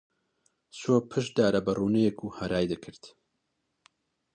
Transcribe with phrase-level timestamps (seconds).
[0.77, 3.03] چووە پشت دارە بەڕوونێیەک و هەرای دەکرد.